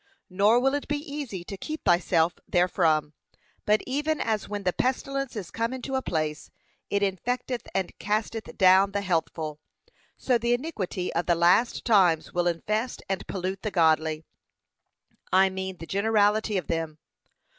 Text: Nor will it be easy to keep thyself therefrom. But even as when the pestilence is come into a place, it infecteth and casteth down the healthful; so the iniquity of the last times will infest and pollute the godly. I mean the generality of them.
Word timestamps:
Nor 0.31 0.59
will 0.59 0.73
it 0.73 0.87
be 0.87 0.97
easy 0.97 1.43
to 1.43 1.57
keep 1.57 1.83
thyself 1.85 2.33
therefrom. 2.51 3.13
But 3.67 3.83
even 3.85 4.19
as 4.19 4.49
when 4.49 4.63
the 4.63 4.73
pestilence 4.73 5.35
is 5.35 5.51
come 5.51 5.73
into 5.73 5.93
a 5.93 6.01
place, 6.01 6.49
it 6.89 7.03
infecteth 7.03 7.67
and 7.75 7.95
casteth 7.99 8.57
down 8.57 8.93
the 8.93 9.01
healthful; 9.01 9.59
so 10.17 10.39
the 10.39 10.55
iniquity 10.55 11.13
of 11.13 11.27
the 11.27 11.35
last 11.35 11.85
times 11.85 12.33
will 12.33 12.47
infest 12.47 13.03
and 13.09 13.27
pollute 13.27 13.61
the 13.61 13.69
godly. 13.69 14.25
I 15.31 15.51
mean 15.51 15.77
the 15.77 15.85
generality 15.85 16.57
of 16.57 16.65
them. 16.65 16.97